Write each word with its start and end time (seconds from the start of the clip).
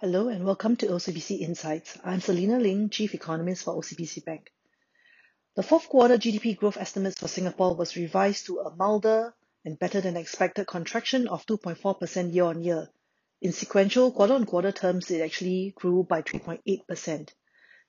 Hello 0.00 0.28
and 0.28 0.44
welcome 0.44 0.76
to 0.76 0.86
OCBC 0.86 1.40
Insights. 1.40 1.98
I'm 2.04 2.20
Selena 2.20 2.60
Ling, 2.60 2.88
Chief 2.88 3.12
Economist 3.14 3.64
for 3.64 3.74
OCBC 3.74 4.24
Bank. 4.24 4.52
The 5.56 5.64
fourth 5.64 5.88
quarter 5.88 6.16
GDP 6.16 6.56
growth 6.56 6.76
estimates 6.76 7.18
for 7.18 7.26
Singapore 7.26 7.74
was 7.74 7.96
revised 7.96 8.46
to 8.46 8.60
a 8.60 8.76
milder 8.76 9.34
and 9.64 9.76
better 9.76 10.00
than 10.00 10.16
expected 10.16 10.68
contraction 10.68 11.26
of 11.26 11.44
2.4% 11.46 12.32
year 12.32 12.44
on 12.44 12.62
year. 12.62 12.88
In 13.40 13.50
sequential 13.50 14.12
quarter 14.12 14.34
on 14.34 14.46
quarter 14.46 14.70
terms, 14.70 15.10
it 15.10 15.20
actually 15.20 15.72
grew 15.74 16.04
by 16.04 16.22
3.8%. 16.22 17.30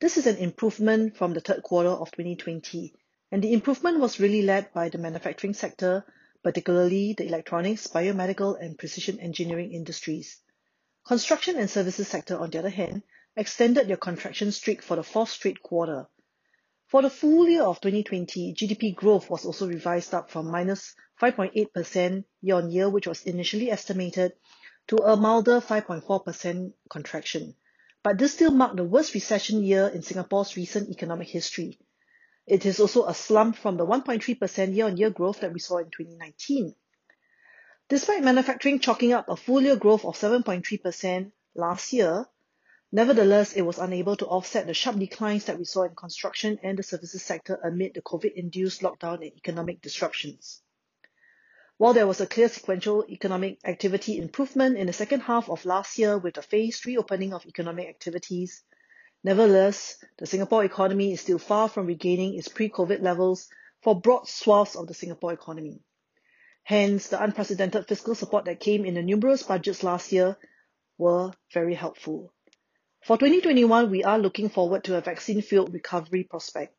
This 0.00 0.16
is 0.16 0.26
an 0.26 0.38
improvement 0.38 1.14
from 1.14 1.34
the 1.34 1.40
third 1.40 1.62
quarter 1.62 1.90
of 1.90 2.10
2020, 2.12 2.94
and 3.30 3.44
the 3.44 3.52
improvement 3.52 4.00
was 4.00 4.18
really 4.18 4.40
led 4.40 4.72
by 4.72 4.88
the 4.88 4.96
manufacturing 4.96 5.52
sector, 5.52 6.06
particularly 6.42 7.12
the 7.12 7.26
electronics, 7.26 7.86
biomedical, 7.86 8.58
and 8.58 8.78
precision 8.78 9.20
engineering 9.20 9.74
industries. 9.74 10.38
Construction 11.08 11.56
and 11.56 11.70
services 11.70 12.06
sector, 12.06 12.38
on 12.38 12.50
the 12.50 12.58
other 12.58 12.68
hand, 12.68 13.02
extended 13.34 13.88
their 13.88 13.96
contraction 13.96 14.52
streak 14.52 14.82
for 14.82 14.94
the 14.94 15.02
fourth 15.02 15.30
straight 15.30 15.62
quarter. 15.62 16.06
For 16.88 17.00
the 17.00 17.08
full 17.08 17.48
year 17.48 17.62
of 17.62 17.80
2020, 17.80 18.52
GDP 18.52 18.94
growth 18.94 19.30
was 19.30 19.46
also 19.46 19.66
revised 19.66 20.12
up 20.12 20.30
from 20.30 20.50
minus 20.50 20.94
5.8% 21.18 22.24
year-on-year, 22.42 22.90
which 22.90 23.06
was 23.06 23.22
initially 23.22 23.70
estimated, 23.70 24.34
to 24.88 24.96
a 24.96 25.16
milder 25.16 25.62
5.4% 25.62 26.74
contraction. 26.90 27.54
But 28.02 28.18
this 28.18 28.34
still 28.34 28.50
marked 28.50 28.76
the 28.76 28.84
worst 28.84 29.14
recession 29.14 29.64
year 29.64 29.88
in 29.88 30.02
Singapore's 30.02 30.58
recent 30.58 30.90
economic 30.90 31.28
history. 31.28 31.78
It 32.46 32.66
is 32.66 32.80
also 32.80 33.06
a 33.06 33.14
slump 33.14 33.56
from 33.56 33.78
the 33.78 33.86
1.3% 33.86 34.74
year-on-year 34.74 35.08
growth 35.12 35.40
that 35.40 35.54
we 35.54 35.60
saw 35.60 35.78
in 35.78 35.86
2019. 35.86 36.74
Despite 37.88 38.22
manufacturing 38.22 38.80
chalking 38.80 39.14
up 39.14 39.30
a 39.30 39.36
full 39.36 39.62
year 39.62 39.76
growth 39.76 40.04
of 40.04 40.14
7.3% 40.14 41.32
last 41.54 41.90
year, 41.94 42.26
nevertheless, 42.92 43.54
it 43.54 43.62
was 43.62 43.78
unable 43.78 44.14
to 44.16 44.26
offset 44.26 44.66
the 44.66 44.74
sharp 44.74 44.98
declines 44.98 45.46
that 45.46 45.58
we 45.58 45.64
saw 45.64 45.84
in 45.84 45.94
construction 45.94 46.58
and 46.62 46.78
the 46.78 46.82
services 46.82 47.22
sector 47.22 47.58
amid 47.64 47.94
the 47.94 48.02
COVID-induced 48.02 48.82
lockdown 48.82 49.22
and 49.22 49.32
economic 49.38 49.80
disruptions. 49.80 50.60
While 51.78 51.94
there 51.94 52.06
was 52.06 52.20
a 52.20 52.26
clear 52.26 52.50
sequential 52.50 53.06
economic 53.08 53.58
activity 53.64 54.18
improvement 54.18 54.76
in 54.76 54.86
the 54.86 54.92
second 54.92 55.20
half 55.20 55.48
of 55.48 55.64
last 55.64 55.96
year 55.96 56.18
with 56.18 56.34
the 56.34 56.42
phased 56.42 56.84
reopening 56.84 57.32
of 57.32 57.46
economic 57.46 57.88
activities, 57.88 58.64
nevertheless, 59.24 59.96
the 60.18 60.26
Singapore 60.26 60.62
economy 60.62 61.14
is 61.14 61.22
still 61.22 61.38
far 61.38 61.70
from 61.70 61.86
regaining 61.86 62.34
its 62.34 62.48
pre-COVID 62.48 63.00
levels 63.00 63.48
for 63.80 63.98
broad 63.98 64.28
swaths 64.28 64.76
of 64.76 64.88
the 64.88 64.94
Singapore 64.94 65.32
economy. 65.32 65.80
Hence, 66.68 67.08
the 67.08 67.22
unprecedented 67.24 67.88
fiscal 67.88 68.14
support 68.14 68.44
that 68.44 68.60
came 68.60 68.84
in 68.84 68.92
the 68.92 69.00
numerous 69.00 69.42
budgets 69.42 69.82
last 69.82 70.12
year 70.12 70.36
were 70.98 71.32
very 71.54 71.72
helpful. 71.72 72.30
For 73.06 73.16
2021, 73.16 73.90
we 73.90 74.04
are 74.04 74.18
looking 74.18 74.50
forward 74.50 74.84
to 74.84 74.96
a 74.96 75.00
vaccine-fueled 75.00 75.72
recovery 75.72 76.24
prospect. 76.24 76.76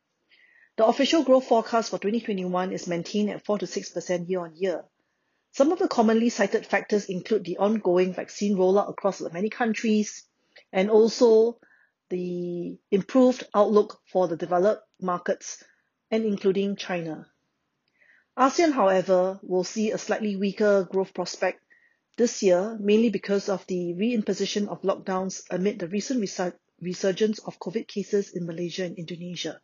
The 0.77 0.85
official 0.85 1.23
growth 1.23 1.47
forecast 1.47 1.89
for 1.89 1.97
2021 1.97 2.71
is 2.71 2.85
maintained 2.85 3.31
at 3.31 3.43
4 3.43 3.57
to 3.57 3.65
6% 3.65 4.29
year-on-year. 4.29 4.85
Some 5.53 5.71
of 5.71 5.79
the 5.79 5.87
commonly 5.87 6.29
cited 6.29 6.67
factors 6.67 7.05
include 7.05 7.45
the 7.45 7.57
ongoing 7.57 8.13
vaccine 8.13 8.57
rollout 8.57 8.91
across 8.91 9.21
many 9.21 9.49
countries 9.49 10.23
and 10.71 10.91
also 10.91 11.57
the 12.11 12.77
improved 12.91 13.43
outlook 13.55 13.99
for 14.11 14.27
the 14.27 14.37
developed 14.37 14.83
markets 15.01 15.63
and 16.11 16.25
including 16.25 16.75
China. 16.75 17.25
ASEAN, 18.39 18.71
however, 18.71 19.37
will 19.43 19.65
see 19.65 19.91
a 19.91 19.97
slightly 19.97 20.37
weaker 20.37 20.87
growth 20.89 21.13
prospect 21.13 21.61
this 22.15 22.41
year, 22.41 22.77
mainly 22.79 23.09
because 23.09 23.49
of 23.49 23.67
the 23.67 23.93
reimposition 23.95 24.69
of 24.69 24.81
lockdowns 24.81 25.41
amid 25.49 25.77
the 25.77 25.89
recent 25.89 26.21
resurgence 26.79 27.39
of 27.39 27.59
COVID 27.59 27.85
cases 27.89 28.31
in 28.31 28.45
Malaysia 28.45 28.85
and 28.85 28.97
Indonesia. 28.97 29.59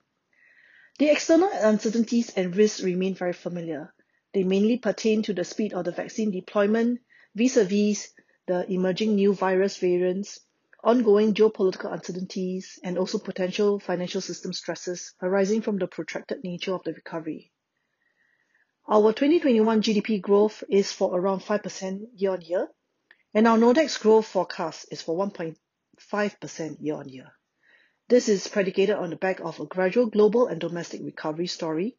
The 0.99 1.09
external 1.09 1.49
uncertainties 1.53 2.31
and 2.35 2.53
risks 2.53 2.81
remain 2.83 3.15
very 3.15 3.31
familiar. 3.31 3.93
They 4.33 4.43
mainly 4.43 4.77
pertain 4.77 5.23
to 5.23 5.33
the 5.33 5.45
speed 5.45 5.73
of 5.73 5.85
the 5.85 5.93
vaccine 5.93 6.31
deployment 6.31 6.99
vis-a-vis 7.33 8.09
the 8.45 8.69
emerging 8.69 9.15
new 9.15 9.33
virus 9.33 9.77
variants, 9.77 10.41
ongoing 10.83 11.33
geopolitical 11.33 11.93
uncertainties, 11.93 12.77
and 12.83 12.97
also 12.97 13.19
potential 13.19 13.79
financial 13.79 14.19
system 14.19 14.51
stresses 14.51 15.13
arising 15.21 15.61
from 15.61 15.77
the 15.77 15.87
protracted 15.87 16.43
nature 16.43 16.73
of 16.73 16.83
the 16.83 16.91
recovery. 16.91 17.53
Our 18.87 19.13
2021 19.13 19.81
GDP 19.81 20.21
growth 20.21 20.63
is 20.69 20.91
for 20.91 21.17
around 21.17 21.39
5% 21.39 22.07
year-on-year, 22.17 22.67
and 23.33 23.47
our 23.47 23.57
NODX 23.57 23.99
growth 23.99 24.27
forecast 24.27 24.85
is 24.91 25.01
for 25.01 25.17
1.5% 25.17 26.77
year-on-year. 26.79 27.31
This 28.09 28.29
is 28.29 28.47
predicated 28.47 28.95
on 28.95 29.09
the 29.09 29.15
back 29.15 29.39
of 29.39 29.59
a 29.59 29.65
gradual 29.65 30.05
global 30.05 30.45
and 30.45 30.61
domestic 30.61 31.01
recovery 31.03 31.47
story, 31.47 31.97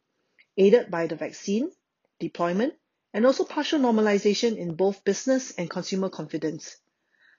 aided 0.56 0.88
by 0.88 1.08
the 1.08 1.16
vaccine, 1.16 1.72
deployment, 2.20 2.74
and 3.12 3.26
also 3.26 3.42
partial 3.42 3.80
normalization 3.80 4.56
in 4.56 4.76
both 4.76 5.02
business 5.02 5.50
and 5.58 5.68
consumer 5.68 6.08
confidence. 6.08 6.76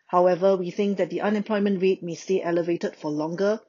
However, 0.07 0.57
we 0.57 0.71
think 0.71 0.97
that 0.97 1.09
the 1.09 1.21
unemployment 1.21 1.81
rate 1.81 2.03
may 2.03 2.15
stay 2.15 2.43
elevated 2.43 2.97
for 2.97 3.11
longer, 3.11 3.61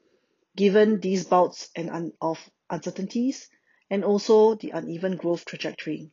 given 0.56 0.98
these 0.98 1.24
bouts 1.24 1.70
and 1.76 2.12
of 2.20 2.50
uncertainties 2.68 3.48
and 3.90 4.04
also 4.04 4.54
the 4.54 4.70
uneven 4.70 5.16
growth 5.16 5.44
trajectory. 5.44 6.10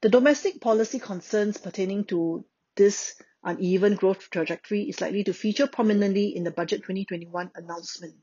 The 0.00 0.08
domestic 0.08 0.60
policy 0.60 0.98
concerns 0.98 1.58
pertaining 1.58 2.04
to 2.06 2.44
this 2.76 3.14
uneven 3.44 3.94
growth 3.94 4.30
trajectory 4.30 4.88
is 4.88 5.00
likely 5.00 5.24
to 5.24 5.32
feature 5.32 5.66
prominently 5.66 6.34
in 6.34 6.44
the 6.44 6.50
Budget 6.50 6.80
2021 6.80 7.52
announcement. 7.54 8.16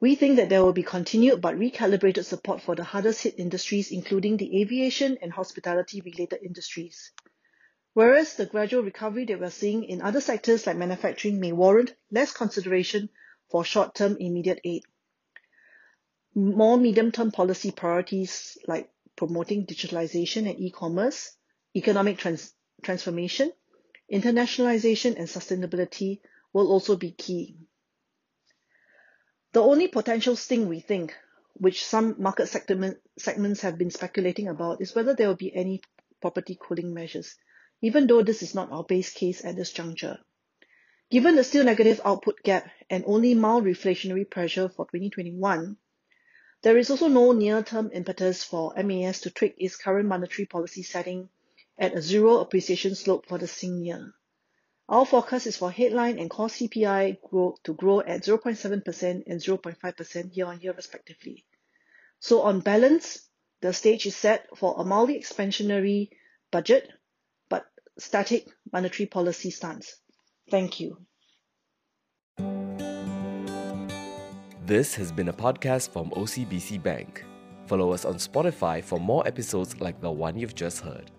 We 0.00 0.14
think 0.14 0.36
that 0.36 0.48
there 0.48 0.64
will 0.64 0.72
be 0.72 0.82
continued 0.82 1.40
but 1.40 1.56
recalibrated 1.56 2.24
support 2.24 2.62
for 2.62 2.76
the 2.76 2.84
hardest 2.84 3.22
hit 3.22 3.38
industries, 3.38 3.90
including 3.90 4.36
the 4.36 4.60
aviation 4.60 5.18
and 5.20 5.32
hospitality 5.32 6.00
related 6.02 6.40
industries. 6.44 7.10
Whereas 7.94 8.34
the 8.34 8.46
gradual 8.46 8.82
recovery 8.82 9.24
that 9.24 9.40
we're 9.40 9.50
seeing 9.50 9.84
in 9.84 10.02
other 10.02 10.20
sectors 10.20 10.66
like 10.66 10.76
manufacturing 10.76 11.40
may 11.40 11.52
warrant 11.52 11.94
less 12.10 12.32
consideration 12.32 13.08
for 13.50 13.64
short 13.64 13.94
term 13.94 14.16
immediate 14.20 14.60
aid 14.62 14.84
more 16.38 16.78
medium-term 16.78 17.32
policy 17.32 17.72
priorities 17.72 18.56
like 18.66 18.88
promoting 19.16 19.66
digitalization 19.66 20.48
and 20.48 20.60
e-commerce, 20.60 21.36
economic 21.74 22.18
trans- 22.18 22.54
transformation, 22.82 23.52
internationalization, 24.12 25.16
and 25.16 25.26
sustainability 25.26 26.20
will 26.52 26.70
also 26.70 26.96
be 26.96 27.10
key. 27.10 27.56
The 29.52 29.60
only 29.60 29.88
potential 29.88 30.36
sting 30.36 30.68
we 30.68 30.80
think, 30.80 31.14
which 31.54 31.84
some 31.84 32.14
market 32.18 32.46
segment, 32.46 32.98
segments 33.18 33.62
have 33.62 33.76
been 33.76 33.90
speculating 33.90 34.46
about, 34.46 34.80
is 34.80 34.94
whether 34.94 35.14
there 35.14 35.26
will 35.26 35.34
be 35.34 35.54
any 35.54 35.82
property 36.20 36.56
cooling 36.60 36.94
measures, 36.94 37.34
even 37.82 38.06
though 38.06 38.22
this 38.22 38.42
is 38.42 38.54
not 38.54 38.70
our 38.70 38.84
base 38.84 39.12
case 39.12 39.44
at 39.44 39.56
this 39.56 39.72
juncture. 39.72 40.18
Given 41.10 41.36
the 41.36 41.44
still 41.44 41.64
negative 41.64 42.00
output 42.04 42.42
gap 42.44 42.70
and 42.90 43.02
only 43.06 43.34
mild 43.34 43.64
reflationary 43.64 44.28
pressure 44.30 44.68
for 44.68 44.84
2021, 44.86 45.76
there 46.62 46.76
is 46.76 46.90
also 46.90 47.08
no 47.08 47.32
near-term 47.32 47.90
impetus 47.92 48.42
for 48.42 48.74
MAS 48.82 49.20
to 49.20 49.30
tweak 49.30 49.54
its 49.58 49.76
current 49.76 50.08
monetary 50.08 50.46
policy 50.46 50.82
setting 50.82 51.28
at 51.78 51.94
a 51.94 52.02
zero 52.02 52.38
appreciation 52.38 52.94
slope 52.94 53.26
for 53.26 53.38
the 53.38 53.46
same 53.46 53.82
year. 53.82 54.12
Our 54.88 55.04
forecast 55.04 55.46
is 55.46 55.56
for 55.56 55.70
headline 55.70 56.18
and 56.18 56.30
core 56.30 56.48
CPI 56.48 57.18
grow, 57.22 57.56
to 57.64 57.74
grow 57.74 58.00
at 58.00 58.22
0.7% 58.22 59.22
and 59.26 59.40
0.5% 59.40 60.36
year-on-year 60.36 60.72
respectively. 60.72 61.44
So 62.20 62.42
on 62.42 62.60
balance, 62.60 63.28
the 63.60 63.72
stage 63.72 64.06
is 64.06 64.16
set 64.16 64.56
for 64.56 64.74
a 64.78 64.84
mildly 64.84 65.20
expansionary 65.20 66.08
budget, 66.50 66.88
but 67.48 67.66
static 67.98 68.48
monetary 68.72 69.06
policy 69.06 69.50
stance. 69.50 69.94
Thank 70.50 70.80
you. 70.80 70.96
This 74.68 74.94
has 74.96 75.10
been 75.10 75.30
a 75.30 75.32
podcast 75.32 75.88
from 75.88 76.10
OCBC 76.10 76.82
Bank. 76.82 77.24
Follow 77.64 77.90
us 77.90 78.04
on 78.04 78.16
Spotify 78.16 78.84
for 78.84 79.00
more 79.00 79.26
episodes 79.26 79.80
like 79.80 79.98
the 80.02 80.10
one 80.10 80.38
you've 80.38 80.54
just 80.54 80.80
heard. 80.80 81.10